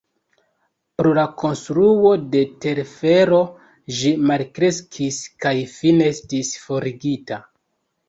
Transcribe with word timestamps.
Pro 1.01 1.11
la 1.17 1.25
konstruo 1.41 2.13
de 2.37 2.41
telfero 2.65 3.43
ĝi 4.01 4.17
malkreskis 4.33 5.23
kaj 5.47 5.57
fine 5.79 6.13
estis 6.19 6.55
forigita. 6.67 7.45